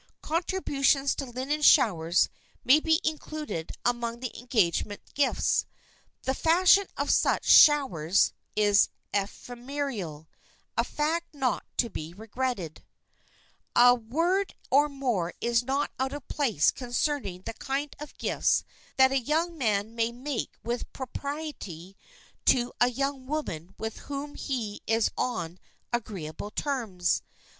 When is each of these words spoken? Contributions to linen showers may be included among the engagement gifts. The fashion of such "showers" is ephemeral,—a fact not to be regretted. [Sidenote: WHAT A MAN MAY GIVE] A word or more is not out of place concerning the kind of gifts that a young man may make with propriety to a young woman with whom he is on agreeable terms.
Contributions 0.23 1.13
to 1.13 1.27
linen 1.27 1.61
showers 1.61 2.27
may 2.63 2.79
be 2.79 2.99
included 3.03 3.71
among 3.85 4.19
the 4.19 4.35
engagement 4.35 4.99
gifts. 5.13 5.67
The 6.23 6.33
fashion 6.33 6.87
of 6.97 7.11
such 7.11 7.45
"showers" 7.47 8.33
is 8.55 8.89
ephemeral,—a 9.13 10.25
fact 10.83 11.35
not 11.35 11.65
to 11.77 11.91
be 11.91 12.15
regretted. 12.15 12.81
[Sidenote: 12.81 12.85
WHAT 13.11 13.29
A 13.29 13.83
MAN 13.83 13.99
MAY 13.99 14.05
GIVE] 14.07 14.11
A 14.11 14.15
word 14.15 14.53
or 14.71 14.89
more 14.89 15.33
is 15.39 15.61
not 15.61 15.91
out 15.99 16.13
of 16.13 16.27
place 16.27 16.71
concerning 16.71 17.43
the 17.43 17.53
kind 17.53 17.95
of 17.99 18.17
gifts 18.17 18.63
that 18.97 19.11
a 19.11 19.19
young 19.19 19.55
man 19.55 19.93
may 19.93 20.11
make 20.11 20.55
with 20.63 20.91
propriety 20.93 21.95
to 22.45 22.73
a 22.81 22.89
young 22.89 23.27
woman 23.27 23.75
with 23.77 23.97
whom 23.99 24.33
he 24.33 24.81
is 24.87 25.11
on 25.15 25.59
agreeable 25.93 26.49
terms. 26.49 27.21